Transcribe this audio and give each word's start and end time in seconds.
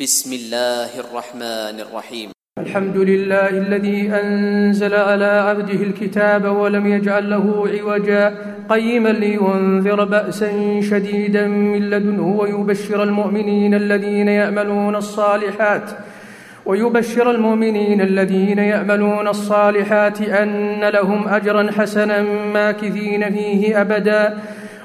بسم 0.00 0.32
الله 0.32 1.00
الرحمن 1.00 1.80
الرحيم 1.80 2.30
الحمد 2.58 2.96
لله 2.96 3.48
الذي 3.48 4.12
انزل 4.12 4.94
على 4.94 5.24
عبده 5.24 5.82
الكتاب 5.82 6.44
ولم 6.44 6.86
يجعل 6.86 7.30
له 7.30 7.68
عوجا 7.68 8.34
قيما 8.68 9.08
لينذر 9.08 10.04
باسا 10.04 10.80
شديدا 10.80 11.46
من 11.46 11.90
لدنه 11.90 12.36
ويبشر 12.40 13.02
المؤمنين 13.02 13.74
الذين 13.74 14.28
يعملون 14.28 14.96
الصالحات 14.96 15.90
ويبشر 16.66 17.30
المؤمنين 17.30 18.00
الذين 18.00 18.58
يعملون 18.58 19.28
الصالحات 19.28 20.20
ان 20.22 20.84
لهم 20.84 21.28
اجرا 21.28 21.70
حسنا 21.78 22.22
ماكثين 22.52 23.30
فيه 23.30 23.80
ابدا 23.80 24.38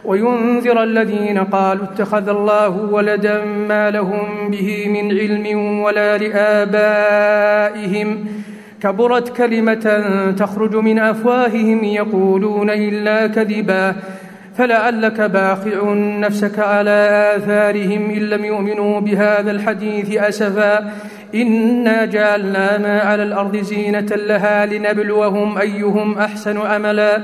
وينذر 0.08 0.84
الذين 0.84 1.38
قالوا 1.38 1.84
اتخذ 1.84 2.30
الله 2.30 2.70
ولدا 2.70 3.46
ما 3.46 3.92
لهم 3.92 4.52
به 4.52 4.88
من 4.88 5.12
علم 5.12 5.80
ولا 5.80 6.18
لآبائهم. 6.18 8.26
كبرت 8.82 9.38
كلمة 9.38 10.04
تخرج 10.38 10.76
من 10.76 11.00
أفواههم 11.00 11.84
يقولون 11.84 12.70
إلا 12.70 13.28
كذبا. 13.28 13.96
فلعلك 14.58 15.22
باخع 15.22 15.94
نفسك 15.94 16.60
على 16.60 17.34
آثارهم 17.38 18.10
إن 18.10 18.22
لم 18.22 18.46
يؤمنوا 18.46 19.00
بهذا 19.00 19.52
الحديث 19.52 20.18
أسفا. 20.18 20.92
إنا 21.36 22.06
جعلنا 22.06 22.78
ما 22.78 23.00
على 23.00 23.24
الأرض 23.24 23.58
زينة 23.58 24.16
لها 24.16 24.66
لنبلوهم 24.66 25.58
أيهم 25.58 26.18
أحسن 26.18 26.58
أملا. 26.58 27.24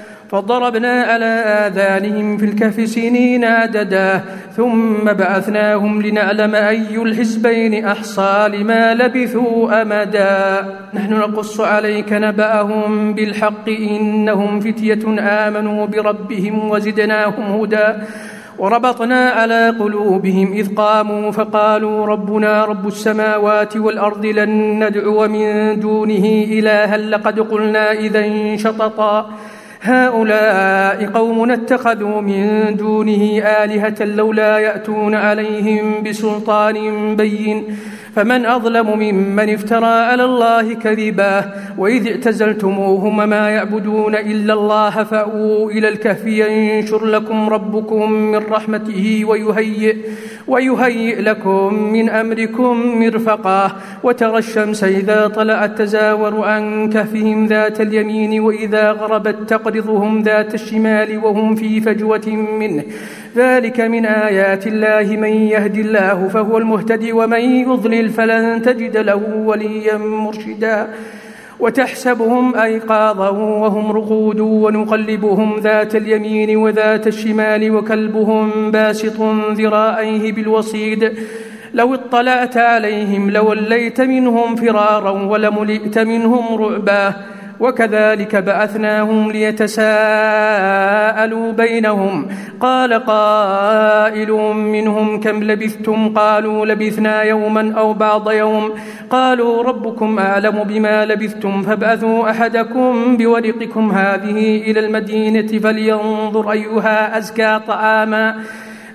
فضربنا 0.31 1.01
على 1.01 1.25
آذانهم 1.67 2.37
في 2.37 2.45
الكهف 2.45 2.89
سنين 2.89 3.45
عددا 3.45 4.21
ثم 4.57 5.03
بعثناهم 5.03 6.01
لنعلم 6.01 6.55
أي 6.55 6.95
الحزبين 6.95 7.85
أحصى 7.85 8.47
لما 8.53 8.93
لبثوا 8.93 9.81
أمدا. 9.81 10.65
نحن 10.93 11.13
نقص 11.13 11.59
عليك 11.59 12.13
نبأهم 12.13 13.13
بالحق 13.13 13.69
إنهم 13.69 14.59
فتية 14.59 15.19
آمنوا 15.19 15.85
بربهم 15.85 16.69
وزدناهم 16.69 17.61
هدى. 17.61 17.93
وربطنا 18.59 19.29
على 19.29 19.69
قلوبهم 19.79 20.53
إذ 20.53 20.75
قاموا 20.75 21.31
فقالوا 21.31 22.05
ربنا 22.05 22.65
رب 22.65 22.87
السماوات 22.87 23.77
والأرض 23.77 24.25
لن 24.25 24.83
ندعو 24.83 25.27
من 25.27 25.79
دونه 25.79 26.25
إلها 26.25 26.97
لقد 26.97 27.39
قلنا 27.39 27.91
إذا 27.91 28.55
شططا. 28.57 29.29
هؤلاء 29.81 31.05
قوم 31.05 31.51
اتخذوا 31.51 32.21
من 32.21 32.75
دونه 32.75 33.41
آلهة 33.63 34.05
لولا 34.05 34.57
يأتون 34.57 35.15
عليهم 35.15 36.03
بسلطان 36.03 37.15
بين 37.15 37.77
فمن 38.15 38.45
أظلم 38.45 38.99
ممن 38.99 39.49
افترى 39.49 39.85
على 39.85 40.25
الله 40.25 40.73
كذبا 40.73 41.53
وإذ 41.77 42.07
اعتزلتموهم 42.07 43.29
ما 43.29 43.49
يعبدون 43.49 44.15
إلا 44.15 44.53
الله 44.53 45.03
فأووا 45.03 45.71
إلى 45.71 45.89
الكهف 45.89 46.25
ينشر 46.25 47.05
لكم 47.05 47.49
ربكم 47.49 48.11
من 48.11 48.37
رحمته 48.37 49.25
ويهيئ 49.27 49.95
ويهيئ 50.47 51.21
لكم 51.21 51.73
من 51.73 52.09
أمركم 52.09 52.99
مرفقا 52.99 53.71
وترى 54.03 54.37
الشمس 54.37 54.83
إذا 54.83 55.27
طلعت 55.27 55.77
تزاور 55.77 56.43
عن 56.43 56.89
كهفهم 56.89 57.45
ذات 57.45 57.81
اليمين 57.81 58.39
وإذا 58.39 58.91
غربت 58.91 59.49
تقرضهم 59.49 60.21
ذات 60.21 60.53
الشمال 60.53 61.17
وهم 61.17 61.55
في 61.55 61.81
فجوة 61.81 62.27
منه. 62.59 62.83
ذلك 63.35 63.79
من 63.79 64.05
آيات 64.05 64.67
الله 64.67 65.17
من 65.17 65.29
يهد 65.29 65.77
الله 65.77 66.27
فهو 66.27 66.57
المهتدي 66.57 67.11
ومن 67.11 67.39
يضلل 67.39 68.00
فلن 68.09 68.61
تجد 68.61 68.97
له 68.97 69.21
وليا 69.45 69.97
مرشدا. 69.97 70.87
وتحسبهم 71.59 72.55
أيقاظا 72.55 73.29
وهم 73.29 73.91
رقود 73.91 74.39
ونقلبهم 74.39 75.59
ذات 75.59 75.95
اليمين 75.95 76.57
وذات 76.57 77.07
الشمال 77.07 77.71
وكلبهم 77.71 78.71
باسط 78.71 79.21
ذراعيه 79.51 80.31
بالوصيد. 80.31 81.13
لو 81.73 81.93
اطلعت 81.93 82.57
عليهم 82.57 83.29
لوليت 83.29 84.01
منهم 84.01 84.55
فرارا 84.55 85.11
ولملئت 85.11 85.99
منهم 85.99 86.55
رعبا. 86.63 87.13
وكذلك 87.61 88.35
بعثناهم 88.35 89.31
ليتساءلوا 89.31 89.81
بينهم. 91.51 92.27
قال 92.59 92.93
قائل 92.93 94.31
منهم 94.53 95.19
كم 95.19 95.43
لبثتم؟ 95.43 96.13
قالوا 96.13 96.65
لبثنا 96.65 97.21
يوما 97.21 97.73
أو 97.77 97.93
بعض 97.93 98.31
يوم. 98.31 98.73
قالوا 99.09 99.63
ربكم 99.63 100.19
أعلم 100.19 100.63
بما 100.63 101.05
لبثتم 101.05 101.61
فابعثوا 101.61 102.29
أحدكم 102.29 103.17
بورقكم 103.17 103.91
هذه 103.91 104.61
إلى 104.71 104.79
المدينة 104.79 105.59
فلينظر 105.59 106.51
أيها 106.51 107.17
أزكى 107.17 107.59
طعاما. 107.67 108.35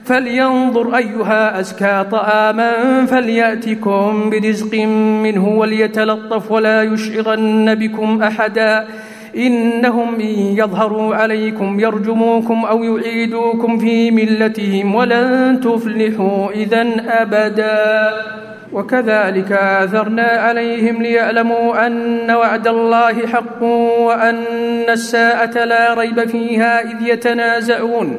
فلينظر 0.07 0.97
أيها 0.97 1.61
أزكى 1.61 2.05
طعاما 2.11 3.07
فليأتكم 3.07 4.31
برزق 4.31 4.75
منه 5.23 5.49
وليتلطف 5.49 6.51
ولا 6.51 6.83
يشعرن 6.83 7.75
بكم 7.75 8.23
أحدا. 8.23 8.87
إنهم 9.37 10.15
إن 10.15 10.57
يظهروا 10.57 11.15
عليكم 11.15 11.81
يرجموكم 11.81 12.65
أو 12.65 12.85
يعيدوكم 12.85 13.79
في 13.79 14.11
ملتهم 14.11 14.95
ولن 14.95 15.61
تفلحوا 15.61 16.51
إذا 16.51 16.87
أبدا. 17.09 18.11
وكذلك 18.73 19.53
آثرنا 19.53 20.23
عليهم 20.23 21.03
ليعلموا 21.03 21.87
أن 21.87 22.31
وعد 22.31 22.69
الله 22.69 23.27
حق 23.27 23.63
وأن 23.63 24.45
الساعة 24.89 25.65
لا 25.65 25.95
ريب 25.95 26.29
فيها 26.29 26.81
إذ 26.81 27.09
يتنازعون. 27.09 28.19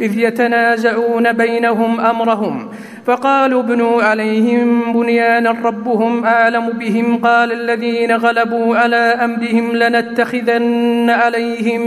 إذ 0.00 0.18
يتنازعون 0.18 1.32
بينهم 1.32 2.00
أمرهم. 2.00 2.68
فقالوا 3.06 3.62
ابنوا 3.62 4.02
عليهم 4.02 4.92
بنيانا 4.92 5.56
ربهم 5.64 6.24
أعلم 6.24 6.68
بهم. 6.68 7.16
قال 7.16 7.52
الذين 7.52 8.12
غلبوا 8.12 8.76
على 8.76 8.96
أمرهم 8.96 9.76
لنتخذن 9.76 11.10
عليهم 11.10 11.82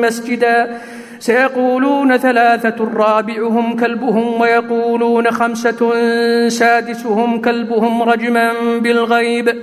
مسجدا. 0.00 0.80
سيقولون 1.18 2.16
ثلاثة 2.16 2.88
رابعهم 2.96 3.76
كلبهم 3.76 4.40
ويقولون 4.40 5.30
خمسة 5.30 5.94
سادسهم 6.48 7.40
كلبهم 7.40 8.02
رجما 8.02 8.52
بالغيب. 8.78 9.62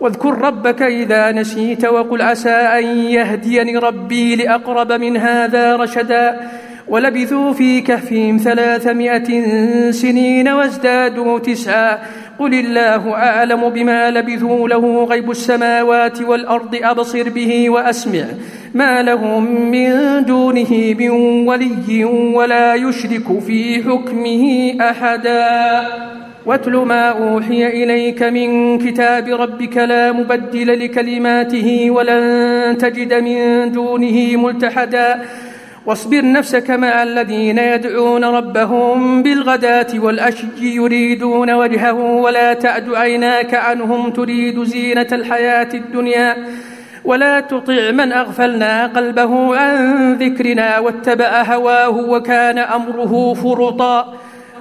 واذكر 0.00 0.38
ربك 0.38 0.82
إذا 0.82 1.32
نسيت 1.32 1.84
وقل 1.84 2.22
عسى 2.22 2.50
أن 2.50 2.84
يهديني 2.98 3.76
ربي 3.76 4.36
لأقرب 4.36 4.92
من 4.92 5.16
هذا 5.16 5.76
رشدا 5.76 6.40
ولبثوا 6.88 7.52
في 7.52 7.80
كهفهم 7.80 8.36
ثلاثمائة 8.36 9.42
سنين 9.90 10.48
وازدادوا 10.48 11.38
تسعا 11.38 11.98
قل 12.38 12.54
الله 12.54 13.14
أعلم 13.14 13.68
بما 13.68 14.10
لبثوا 14.10 14.68
له 14.68 15.04
غيب 15.04 15.30
السماوات 15.30 16.22
والأرض 16.22 16.78
أبصر 16.82 17.28
به 17.28 17.70
وأسمع 17.70 18.24
ما 18.74 19.02
لهم 19.02 19.70
من 19.70 20.24
دونه 20.24 20.94
من 20.98 21.10
ولي 21.48 22.04
ولا 22.34 22.74
يشرك 22.74 23.38
في 23.40 23.82
حكمه 23.82 24.74
أحدا 24.90 26.25
واتل 26.46 26.76
ما 26.76 27.08
أوحي 27.08 27.66
إليك 27.66 28.22
من 28.22 28.78
كتاب 28.78 29.28
ربك 29.28 29.76
لا 29.76 30.12
مبدل 30.12 30.84
لكلماته 30.84 31.90
ولن 31.90 32.78
تجد 32.78 33.14
من 33.14 33.72
دونه 33.72 34.36
ملتحدا. 34.36 35.22
واصبر 35.86 36.32
نفسك 36.32 36.70
مع 36.70 37.02
الذين 37.02 37.58
يدعون 37.58 38.24
ربهم 38.24 39.22
بالغداة 39.22 39.86
والأشي 39.94 40.46
يريدون 40.60 41.50
وجهه 41.50 41.92
ولا 42.02 42.54
تعد 42.54 42.94
عيناك 42.94 43.54
عنهم 43.54 44.10
تريد 44.10 44.62
زينة 44.62 45.08
الحياة 45.12 45.68
الدنيا. 45.74 46.36
ولا 47.04 47.40
تطع 47.40 47.90
من 47.90 48.12
أغفلنا 48.12 48.86
قلبه 48.86 49.56
عن 49.56 50.14
ذكرنا 50.14 50.78
واتبع 50.78 51.42
هواه 51.42 51.96
وكان 51.96 52.58
أمره 52.58 53.34
فرطا. 53.34 54.14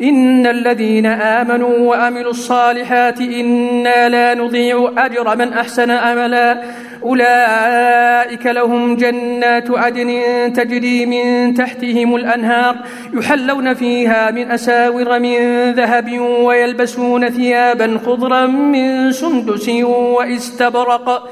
إن 0.00 0.46
الذين 0.46 1.06
آمنوا 1.06 1.78
وعملوا 1.78 2.30
الصالحات 2.30 3.20
إنا 3.20 4.08
لا 4.08 4.34
نضيع 4.34 4.92
أجر 4.98 5.36
من 5.36 5.52
أحسن 5.52 5.90
عملا. 5.90 6.62
أولئك 7.02 8.46
لهم 8.46 8.96
جنات 8.96 9.70
عدن 9.70 10.10
تجري 10.52 11.06
من 11.06 11.54
تحتهم 11.54 12.16
الأنهار 12.16 12.76
يحلون 13.14 13.74
فيها 13.74 14.30
من 14.30 14.50
أساور 14.50 15.18
من 15.18 15.72
ذهب 15.72 16.18
ويلبسون 16.20 17.28
ثيابا 17.28 17.98
خضرا 18.06 18.46
من 18.46 19.12
سندس 19.12 19.68
وإستبرق. 20.16 21.30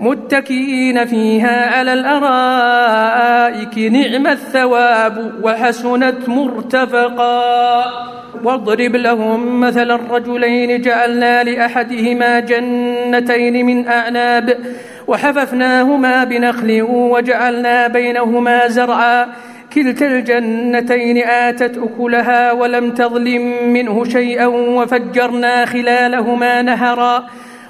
متكئين 0.00 1.04
فيها 1.04 1.78
على 1.78 1.92
الأرائك 1.92 3.78
نعم 3.78 4.26
الثواب 4.26 5.32
وحسنت 5.42 6.28
مرتفقا. 6.28 7.84
واضرب 8.44 8.96
لهم 8.96 9.60
مثل 9.60 9.90
الرجلين 9.90 10.80
جعلنا 10.80 11.42
لأحدهما 11.44 12.40
جنتين 12.40 13.66
من 13.66 13.88
أعناب 13.88 14.58
وحففناهما 15.06 16.24
بنخل 16.24 16.82
وجعلنا 16.88 17.86
بينهما 17.86 18.68
زرعا. 18.68 19.26
كلتا 19.72 20.06
الجنتين 20.06 21.18
آتت 21.18 21.78
أكلها 21.78 22.52
ولم 22.52 22.90
تظلم 22.90 23.72
منه 23.72 24.04
شيئا 24.04 24.46
وفجرنا 24.46 25.66
خلالهما 25.66 26.62
نهرا. 26.62 27.24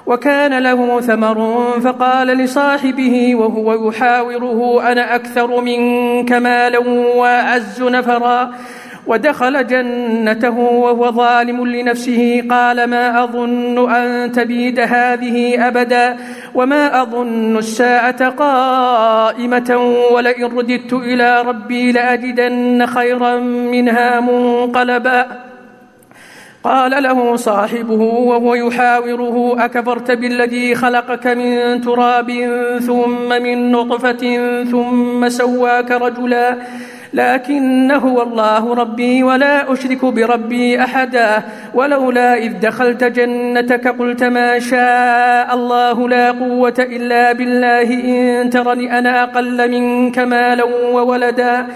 وكان 0.09 0.59
له 0.59 1.01
ثمر 1.01 1.63
فقال 1.81 2.27
لصاحبه 2.27 3.35
وهو 3.35 3.89
يحاوره 3.89 4.91
أنا 4.93 5.15
أكثر 5.15 5.61
منك 5.61 6.33
مالا 6.33 6.79
وأعز 7.17 7.83
نفرا. 7.83 8.51
ودخل 9.07 9.67
جنته 9.67 10.59
وهو 10.59 11.13
ظالم 11.13 11.67
لنفسه 11.67 12.43
قال 12.51 12.85
ما 12.85 13.25
أظن 13.25 13.91
أن 13.91 14.33
تبيد 14.33 14.81
هذه 14.81 15.69
أبدا 15.69 16.17
وما 16.55 17.03
أظن 17.03 17.57
الساعة 17.57 18.29
قائمة 18.29 19.95
ولئن 20.13 20.45
رددت 20.45 20.93
إلى 20.93 21.43
ربي 21.43 21.93
لأجدن 21.93 22.87
خيرا 22.87 23.37
منها 23.41 24.21
منقلبا. 24.21 25.48
قال 26.69 27.03
له 27.03 27.37
صاحبه 27.37 28.03
وهو 28.03 28.55
يحاوره 28.55 29.65
أكفرت 29.65 30.11
بالذي 30.11 30.75
خلقك 30.75 31.27
من 31.27 31.81
تراب 31.81 32.31
ثم 32.87 33.29
من 33.43 33.73
نطفة 33.73 34.23
ثم 34.65 35.29
سواك 35.29 35.91
رجلا؟ 35.91 36.57
لكن 37.15 37.91
هو 37.91 38.23
الله 38.23 38.75
ربي 38.75 39.23
ولا 39.23 39.73
أشرك 39.73 40.05
بربي 40.05 40.83
أحدا 40.83 41.43
ولولا 41.75 42.35
إذ 42.35 42.53
دخلت 42.61 43.05
جنتك 43.05 43.89
قلت 43.89 44.25
ما 44.25 44.59
شاء 44.59 45.55
الله 45.55 46.09
لا 46.09 46.31
قوة 46.31 46.75
إلا 46.79 47.33
بالله 47.33 47.89
إن 48.43 48.51
ترني 48.51 48.99
أنا 48.99 49.23
أقل 49.23 49.71
منك 49.71 50.19
مالا 50.19 50.65
وولدا. 50.65 51.67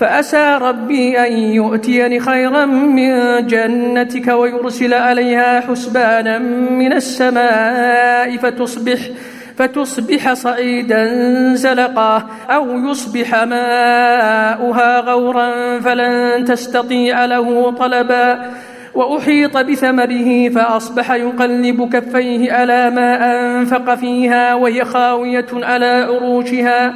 فأسى 0.00 0.58
ربي 0.62 1.18
أن 1.26 1.32
يؤتيني 1.32 2.20
خيرا 2.20 2.66
من 2.66 3.46
جنتك 3.46 4.28
ويرسل 4.28 4.94
عليها 4.94 5.60
حسبانا 5.60 6.38
من 6.70 6.92
السماء 6.92 8.36
فتصبح 8.36 8.98
فتصبح 9.56 10.32
صعيدا 10.32 11.04
زلقا 11.54 12.26
أو 12.50 12.90
يصبح 12.90 13.34
ماؤها 13.34 15.00
غورا 15.00 15.80
فلن 15.80 16.44
تستطيع 16.44 17.24
له 17.24 17.70
طلبا 17.70 18.50
وأحيط 18.94 19.56
بثمره 19.56 20.48
فأصبح 20.48 21.10
يقلب 21.10 21.88
كفيه 21.92 22.52
على 22.52 22.90
ما 22.90 23.10
أنفق 23.32 23.94
فيها 23.94 24.54
وهي 24.54 24.84
خاوية 24.84 25.46
على 25.52 26.06
عروشها 26.08 26.94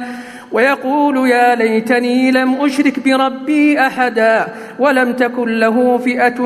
ويقول 0.51 1.29
يا 1.29 1.55
ليتني 1.55 2.31
لم 2.31 2.55
أشرك 2.61 2.99
بربي 2.99 3.79
أحدا 3.79 4.47
ولم 4.79 5.13
تكن 5.13 5.59
له 5.59 5.97
فئة 5.97 6.41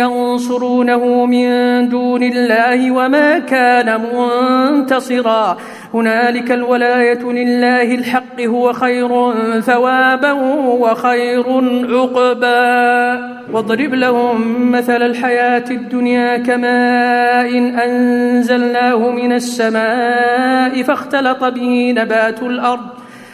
ينصرونه 0.00 1.26
من 1.26 1.48
دون 1.88 2.22
الله 2.22 2.90
وما 2.90 3.38
كان 3.38 4.00
منتصرا. 4.00 5.56
هنالك 5.94 6.52
الولاية 6.52 7.22
لله 7.22 7.94
الحق 7.94 8.40
هو 8.40 8.72
خير 8.72 9.32
ثوابا 9.60 10.32
وخير 10.82 11.44
عقبا. 11.90 13.34
واضرب 13.52 13.94
لهم 13.94 14.70
مثل 14.70 15.02
الحياة 15.02 15.64
الدنيا 15.70 16.36
كماء 16.36 17.58
أنزلناه 17.86 19.10
من 19.10 19.32
السماء 19.32 20.82
فاختلط 20.82 21.44
به 21.44 21.94
نبات 21.96 22.42
الأرض. 22.42 23.03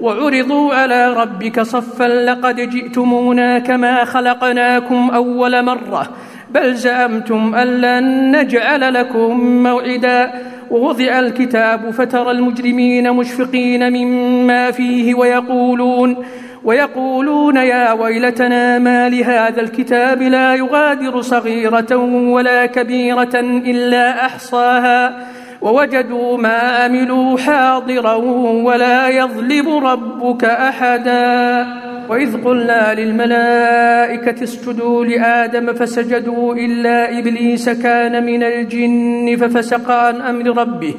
وعرضوا 0.00 0.74
على 0.74 1.12
ربك 1.12 1.60
صفا 1.60 2.04
لقد 2.04 2.56
جئتمونا 2.56 3.58
كما 3.58 4.04
خلقناكم 4.04 5.10
أول 5.14 5.62
مرة 5.64 6.08
بل 6.50 6.74
زعمتم 6.74 7.54
أن 7.54 7.66
لن 7.66 8.36
نجعل 8.36 8.94
لكم 8.94 9.40
موعدا 9.62 10.32
ووضع 10.70 11.18
الكتاب 11.18 11.90
فترى 11.90 12.30
المجرمين 12.30 13.12
مشفقين 13.12 13.92
مما 13.92 14.70
فيه 14.70 15.14
ويقولون 15.14 16.16
ويقولون 16.64 17.56
يا 17.56 17.92
ويلتنا 17.92 18.78
ما 18.78 19.08
لهذا 19.08 19.60
الكتاب 19.60 20.22
لا 20.22 20.54
يغادر 20.54 21.20
صغيرة 21.20 21.96
ولا 22.30 22.66
كبيرة 22.66 23.40
إلا 23.44 24.26
أحصاها 24.26 25.26
ووجدوا 25.66 26.38
ما 26.38 26.58
عملوا 26.78 27.38
حاضرا 27.38 28.14
ولا 28.68 29.08
يظلم 29.08 29.68
ربك 29.86 30.44
أحدا. 30.44 31.66
وإذ 32.08 32.44
قلنا 32.44 32.94
للملائكة 32.94 34.42
اسجدوا 34.42 35.04
لآدم 35.04 35.72
فسجدوا 35.72 36.54
إلا 36.54 37.18
إبليس 37.18 37.68
كان 37.68 38.26
من 38.26 38.42
الجن 38.42 39.36
ففسق 39.36 39.90
عن 39.90 40.20
أمر 40.20 40.46
ربه. 40.58 40.94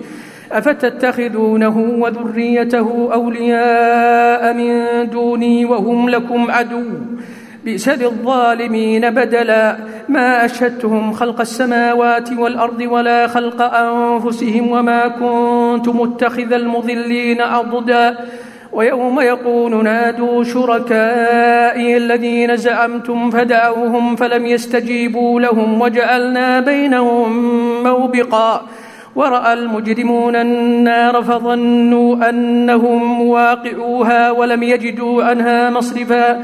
أفتتخذونه 0.51 1.77
وذريته 1.99 3.09
أولياء 3.13 4.53
من 4.53 4.69
دوني 5.09 5.65
وهم 5.65 6.09
لكم 6.09 6.51
عدو. 6.51 6.83
بئس 7.67 7.89
للظالمين 7.89 9.09
بدلا. 9.09 9.77
ما 10.09 10.45
أشهدتهم 10.45 11.13
خلق 11.13 11.39
السماوات 11.39 12.29
والأرض 12.31 12.81
ولا 12.81 13.27
خلق 13.27 13.61
أنفسهم 13.61 14.71
وما 14.71 15.07
كنت 15.07 15.89
متخذ 15.89 16.53
المضلين 16.53 17.41
أضدا. 17.41 18.17
ويوم 18.71 19.19
يقول 19.19 19.83
نادوا 19.83 20.43
شركائي 20.43 21.97
الذين 21.97 22.57
زعمتم 22.57 23.31
فدعوهم 23.31 24.15
فلم 24.15 24.45
يستجيبوا 24.45 25.41
لهم 25.41 25.81
وجعلنا 25.81 26.59
بينهم 26.59 27.29
موبقا. 27.83 28.61
ورأى 29.15 29.53
المجرمون 29.53 30.35
النار 30.35 31.23
فظنوا 31.23 32.29
أنهم 32.29 33.21
واقعوها 33.21 34.31
ولم 34.31 34.63
يجدوا 34.63 35.23
عنها 35.23 35.69
مصرفا. 35.69 36.43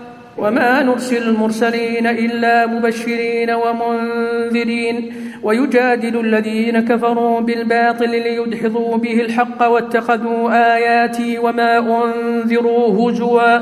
وما 0.37 0.83
نرسل 0.83 1.29
المرسلين 1.29 2.07
إلا 2.07 2.65
مبشرين 2.65 3.51
ومنذرين 3.51 5.13
ويجادل 5.43 6.19
الذين 6.19 6.79
كفروا 6.79 7.41
بالباطل 7.41 8.09
ليدحضوا 8.09 8.97
به 8.97 9.21
الحق 9.21 9.67
واتخذوا 9.67 10.75
آياتي 10.75 11.37
وما 11.37 11.77
أنذروا 11.77 13.11
هزوا. 13.11 13.59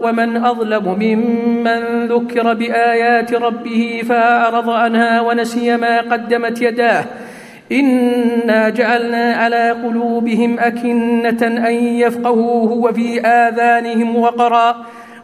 ومن 0.00 0.36
أظلم 0.36 0.98
ممن 1.00 2.06
ذكر 2.06 2.54
بآيات 2.54 3.34
ربه 3.34 4.02
فأعرض 4.08 4.70
عنها 4.70 5.20
ونسي 5.20 5.76
ما 5.76 6.00
قدمت 6.00 6.62
يداه. 6.62 7.04
إنا 7.72 8.68
جعلنا 8.68 9.32
على 9.32 9.70
قلوبهم 9.70 10.58
أكنة 10.58 11.42
أن 11.42 11.74
يفقهوه 11.74 12.72
وفي 12.72 13.20
آذانهم 13.20 14.16
وقرا. 14.16 14.76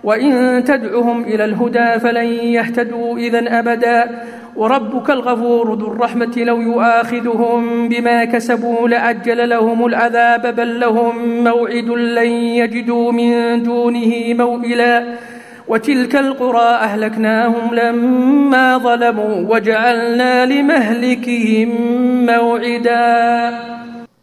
وإن 0.07 0.65
تدعهم 0.65 1.25
إلى 1.25 1.45
الهدى 1.45 2.01
فلن 2.01 2.27
يهتدوا 2.27 3.19
إذا 3.19 3.59
أبدا. 3.59 4.23
وربك 4.57 5.11
الغفور 5.11 5.75
ذو 5.75 5.87
الرحمة 5.93 6.33
لو 6.37 6.61
يؤاخذهم 6.61 7.89
بما 7.89 8.25
كسبوا 8.25 8.89
لعجل 8.89 9.49
لهم 9.49 9.87
العذاب 9.87 10.57
بل 10.57 10.81
لهم 10.81 11.45
موعد 11.45 11.91
لن 11.91 12.31
يجدوا 12.31 13.13
من 13.13 13.63
دونه 13.63 14.35
موئلا. 14.35 15.05
وتلك 15.69 16.17
القرى 16.17 16.69
أهلكناهم 16.75 17.75
لما 17.75 18.79
ظلموا 18.79 19.55
وجعلنا 19.55 20.47
لمهلكهم 20.47 21.69
موعدا. 22.27 23.86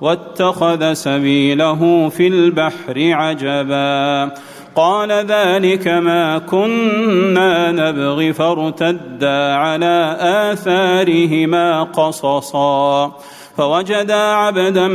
واتخذ 0.00 0.92
سبيله 0.92 2.08
في 2.08 2.26
البحر 2.26 2.94
عجبا. 2.96 4.30
قال 4.76 5.12
ذلك 5.12 5.88
ما 5.88 6.38
كنا 6.38 7.72
نبغي 7.72 8.32
فارتدا 8.32 9.54
على 9.54 10.16
آثارهما 10.20 11.82
قصصا. 11.82 13.12
فوجدا 13.56 14.14
عبدا 14.14 14.88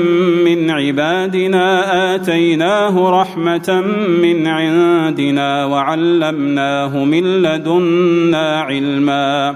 من 0.45 0.71
عبادنا 0.71 2.15
آتيناه 2.15 3.21
رحمة 3.21 3.83
من 4.21 4.47
عندنا 4.47 5.65
وعلمناه 5.65 7.03
من 7.03 7.41
لدنا 7.41 8.61
علما. 8.61 9.55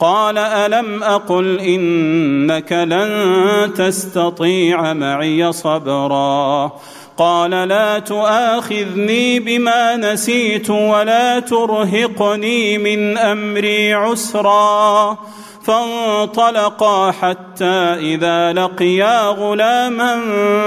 قال 0.00 0.38
ألم 0.38 1.02
أقل 1.02 1.60
إنك 1.60 2.72
لن 2.72 3.74
تستطيع 3.74 4.92
معي 4.92 5.52
صبرا 5.52 6.72
قال 7.16 7.50
لا 7.50 7.98
تؤاخذني 7.98 9.40
بما 9.40 9.96
نسيت 9.96 10.70
ولا 10.70 11.40
ترهقني 11.40 12.78
من 12.78 13.18
أمري 13.18 13.94
عسرا 13.94 15.18
فانطلقا 15.62 17.10
حتى 17.10 17.94
إذا 18.00 18.52
لقيا 18.52 19.28
غلاما 19.28 20.20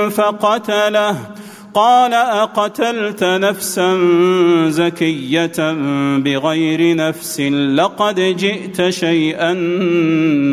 فقتله 0.09 1.15
قال 1.73 2.13
أقتلت 2.13 3.23
نفسا 3.23 3.97
زكية 4.69 5.73
بغير 6.17 6.95
نفس 6.95 7.39
لقد 7.75 8.19
جئت 8.19 8.89
شيئا 8.89 9.53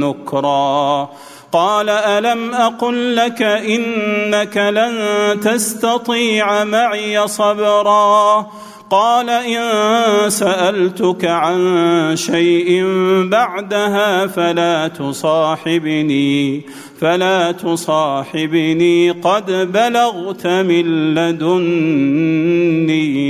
نكرا. 0.01 1.11
قال 1.53 1.89
ألم 1.89 2.55
أقل 2.55 3.17
لك 3.17 3.43
إنك 3.43 4.57
لن 4.57 4.97
تستطيع 5.41 6.65
معي 6.65 7.29
صبرا؟ 7.29 8.47
قال 8.91 9.31
إن 9.31 10.31
سألتك 10.31 11.25
عن 11.25 11.61
شيء 12.17 12.85
بعدها 13.31 14.27
فلا 14.27 14.89
تصاحبني 14.89 16.63
فلا 17.01 17.53
تصاحبني 17.53 19.11
قد 19.11 19.73
بلغت 19.73 20.47
من 20.47 21.15
لدني 21.15 21.79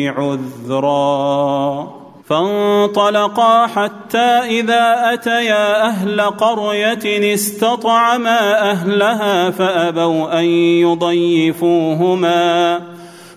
عذرا. 0.09 2.01
فانطلقا 2.29 3.67
حتى 3.67 4.19
إذا 4.19 5.13
أتيا 5.13 5.87
أهل 5.87 6.21
قرية 6.21 7.35
استطعما 7.35 8.71
أهلها 8.71 9.51
فأبوا 9.51 10.41
أن 10.41 10.45
يضيفوهما. 10.87 12.81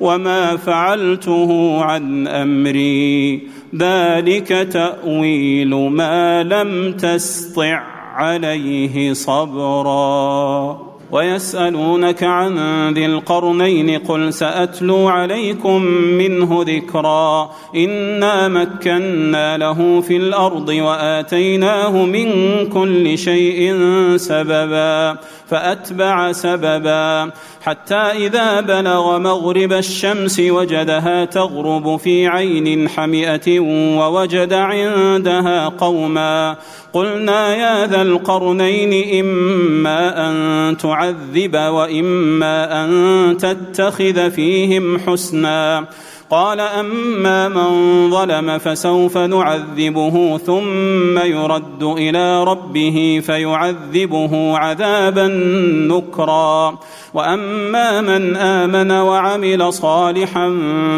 وما 0.00 0.56
فعلته 0.56 1.80
عن 1.84 2.26
امري. 2.26 3.48
ذلك 3.76 4.68
تاويل 4.72 5.74
ما 5.74 6.42
لم 6.42 6.92
تسطع 6.92 7.82
عليه 8.14 9.12
صبرا. 9.12 10.89
ويسألونك 11.12 12.22
عن 12.22 12.58
ذي 12.94 13.06
القرنين 13.06 13.98
قل 13.98 14.32
سأتلو 14.32 15.08
عليكم 15.08 15.82
منه 15.92 16.64
ذكرا 16.66 17.50
إنا 17.76 18.48
مكنا 18.48 19.56
له 19.56 20.00
في 20.00 20.16
الأرض 20.16 20.68
وآتيناه 20.68 22.04
من 22.04 22.28
كل 22.68 23.18
شيء 23.18 23.76
سببا 24.16 25.18
فأتبع 25.48 26.32
سببا 26.32 27.30
حتى 27.62 27.94
إذا 27.94 28.60
بلغ 28.60 29.18
مغرب 29.18 29.72
الشمس 29.72 30.40
وجدها 30.40 31.24
تغرب 31.24 31.96
في 31.96 32.26
عين 32.26 32.88
حمئة 32.88 33.60
ووجد 33.98 34.52
عندها 34.52 35.68
قوما 35.68 36.56
قلنا 36.92 37.54
يا 37.54 37.86
ذا 37.86 38.02
القرنين 38.02 39.20
إما 39.24 40.28
أن 40.28 40.76
تعذب 41.00 41.56
وإما 41.56 42.84
أن 42.84 43.36
تتخذ 43.36 44.30
فيهم 44.30 44.98
حسنا 44.98 45.86
قال 46.30 46.60
أما 46.60 47.48
من 47.48 48.10
ظلم 48.10 48.58
فسوف 48.58 49.18
نعذبه 49.18 50.38
ثم 50.38 51.18
يرد 51.18 51.82
إلى 51.82 52.44
ربه 52.44 53.22
فيعذبه 53.26 54.58
عذابا 54.58 55.26
نكرا. 55.88 56.78
وأما 57.14 58.00
من 58.00 58.36
آمن 58.36 58.90
وعمل 58.90 59.72
صالحا 59.72 60.48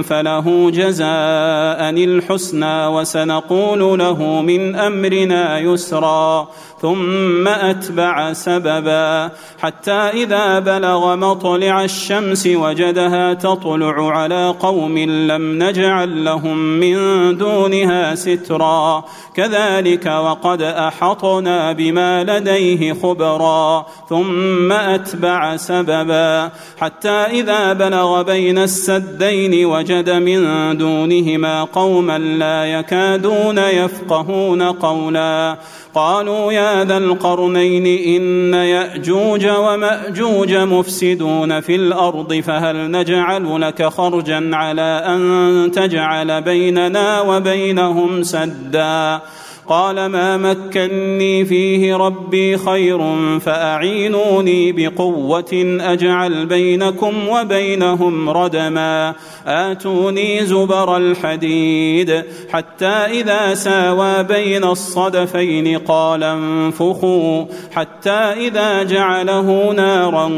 فله 0.04 0.70
جزاء 0.70 1.90
الحسنى 1.90 2.86
وسنقول 2.86 3.98
له 3.98 4.42
من 4.42 4.74
أمرنا 4.74 5.58
يسرا. 5.58 6.48
ثم 6.82 7.48
أتبع 7.48 8.32
سببا. 8.32 9.30
حتى 9.58 9.92
إذا 9.92 10.58
بلغ 10.58 11.16
مطلع 11.16 11.84
الشمس 11.84 12.46
وجدها 12.46 13.34
تطلع 13.34 14.12
على 14.12 14.54
قوم 14.60 14.98
لم 15.26 15.62
نجعل 15.62 16.24
لهم 16.24 16.56
من 16.58 16.96
دونها 17.38 18.14
سترا. 18.14 19.04
كذلك 19.34 20.06
وقد 20.06 20.62
أحطنا 20.62 21.72
بما 21.72 22.24
لديه 22.24 22.92
خبرا 22.92 23.86
ثم 24.08 24.72
أتبع 24.72 25.56
سببا. 25.56 26.50
حتى 26.80 27.08
إذا 27.08 27.72
بلغ 27.72 28.22
بين 28.22 28.58
السدين 28.58 29.64
وجد 29.64 30.10
من 30.10 30.42
دونهما 30.78 31.64
قوما 31.64 32.18
لا 32.18 32.64
يكادون 32.64 33.58
يفقهون 33.58 34.62
قولا. 34.62 35.56
قالوا 35.94 36.52
يا 36.52 36.84
ذا 36.84 36.96
القرنين 36.96 37.86
إن 37.86 38.54
يأجوج 38.54 39.46
ومأجوج 39.46 40.54
مفسدون 40.54 41.60
في 41.60 41.74
الأرض 41.76 42.34
فهل 42.34 42.90
نجعل 42.90 43.60
لك 43.60 43.86
خرجا 43.86 44.50
على 44.56 45.02
أن 45.06 45.70
تجعل 45.74 46.42
بيننا 46.42 47.20
وبينهم 47.20 48.22
سدا 48.22 49.20
قال 49.68 50.06
ما 50.06 50.36
مكني 50.36 51.44
فيه 51.44 51.96
ربي 51.96 52.58
خير 52.58 53.00
فأعينوني 53.38 54.72
بقوة 54.72 55.78
أجعل 55.80 56.46
بينكم 56.46 57.28
وبينهم 57.28 58.30
ردما. 58.30 59.14
آتوني 59.46 60.46
زبر 60.46 60.96
الحديد 60.96 62.24
حتى 62.52 62.86
إذا 62.86 63.54
ساوى 63.54 64.22
بين 64.22 64.64
الصدفين 64.64 65.78
قال 65.78 66.22
انفخوا. 66.22 67.44
حتى 67.72 68.10
إذا 68.10 68.82
جعله 68.82 69.72
نارا 69.72 70.30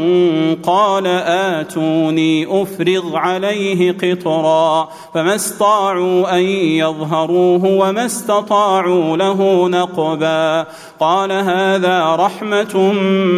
قال 0.63 1.07
آتوني 1.27 2.61
أفرغ 2.61 3.15
عليه 3.15 3.91
قطرا. 3.91 4.89
فما 5.13 5.35
استطاعوا 5.35 6.37
أن 6.37 6.43
يظهروه 6.81 7.65
وما 7.65 8.05
استطاعوا 8.05 9.14
له 9.15 9.69
نقبا. 9.69 10.65
قال 10.99 11.31
هذا 11.31 12.15
رحمة 12.15 12.77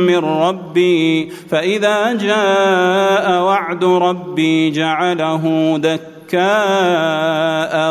من 0.07 0.25
ربي. 0.25 1.29
فإذا 1.29 2.13
جاء 2.13 3.41
وعد 3.41 3.83
ربي 3.83 4.71
جعله 4.71 5.77
دكاء 5.77 6.07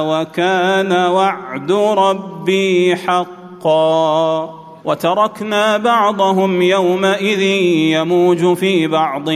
وكان 0.05 0.93
وعد 0.93 1.73
ربي 1.73 2.97
حقا. 2.97 4.66
وتركنا 4.87 5.77
بعضهم 5.77 6.63
يومئذ 6.63 7.41
يموج 7.93 8.57
في 8.57 8.87
بعض 8.87 9.29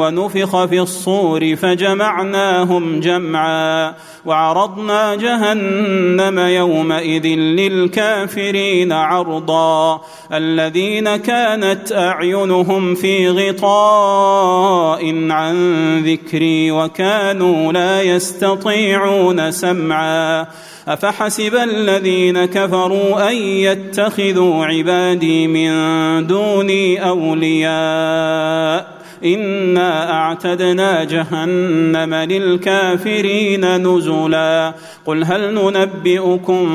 ونفخ 0.00 0.64
في 0.64 0.80
الصور 0.80 1.56
فجمعناهم 1.56 3.00
جمعا 3.00 3.94
وعرضنا 4.26 5.14
جهنم 5.14 6.38
يومئذ 6.38 7.26
للكافرين 7.36 8.92
عرضا 8.92 10.00
الذين 10.32 11.16
كانت 11.16 11.92
أعينهم 11.92 12.94
في 12.94 13.28
غطاء 13.28 15.30
عن 15.30 15.56
ذكري 16.04 16.70
وكانوا 16.70 17.72
لا 17.72 18.02
يستطيعون 18.02 19.50
سمعا 19.50 20.46
أفحسب 20.88 21.54
الذين 21.54 22.44
كفروا 22.44 23.30
أن 23.30 23.36
يتخذوا 23.36 24.66
عبادي 24.66 25.46
من 25.46 26.26
دوني 26.26 27.08
أولياء 27.08 28.97
انا 29.24 30.12
اعتدنا 30.12 31.04
جهنم 31.04 32.14
للكافرين 32.14 33.76
نزلا 33.76 34.74
قل 35.06 35.24
هل 35.24 35.54
ننبئكم 35.54 36.66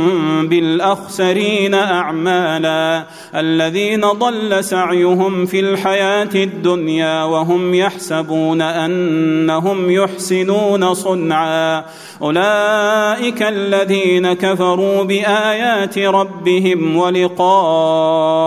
بالاخسرين 0.47 1.73
اعمالا 1.73 3.05
الذين 3.35 4.01
ضل 4.01 4.63
سعيهم 4.63 5.45
في 5.45 5.59
الحياة 5.59 6.29
الدنيا 6.35 7.23
وهم 7.23 7.73
يحسبون 7.73 8.61
انهم 8.61 9.91
يحسنون 9.91 10.93
صنعا 10.93 11.85
اولئك 12.21 13.43
الذين 13.43 14.33
كفروا 14.33 15.03
بايات 15.03 15.99
ربهم 15.99 16.97
ولقائه 16.97 18.43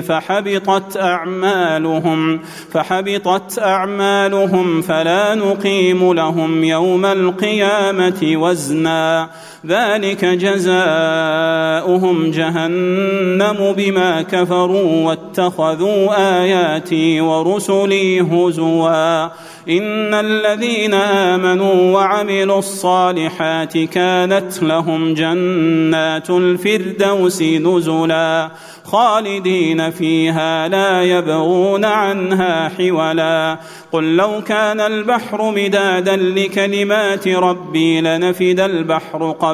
فحبطت 0.00 0.96
اعمالهم 0.96 2.40
فحبطت 2.72 3.13
حبطت 3.14 3.58
أعمالهم 3.58 4.82
فلا 4.82 5.34
نقيم 5.34 6.12
لهم 6.12 6.64
يوم 6.64 7.04
القيامة 7.04 8.32
وزنا. 8.34 9.28
ذلك 9.68 10.24
جزاؤهم 10.24 12.30
جهنم 12.30 13.74
بما 13.76 14.22
كفروا 14.22 15.06
واتخذوا 15.06 16.40
آياتي 16.42 17.20
ورسلي 17.20 18.20
هزوا. 18.20 19.24
إن 19.68 20.14
الذين 20.14 20.94
آمنوا 20.94 21.94
وعملوا 21.94 22.58
الصالحات 22.58 23.78
كانت 23.78 24.62
لهم 24.62 25.14
جنات 25.14 26.30
الفردوس 26.30 27.42
نزلا. 27.42 28.50
خالدين 28.84 29.90
فيها 29.90 30.68
لا 30.68 31.02
يبغون 31.02 31.84
عنها 31.84 32.68
حولا. 32.68 33.58
قل 33.92 34.16
لو 34.16 34.42
كان 34.46 34.80
البحر 34.80 35.50
مدادا 35.50 36.16
لكلمات 36.16 37.28
ربي 37.28 38.00
لنفد 38.00 38.60
البحر 38.60 39.30
قبل 39.30 39.53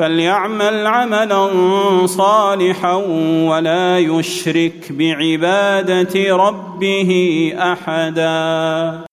فليعمل 0.00 0.86
عملا 0.86 2.06
صالحا 2.06 2.94
ولا 3.44 3.98
يشرك 3.98 4.92
بعبادة 4.92 6.36
ربه 6.36 7.10
احدا. 7.58 9.09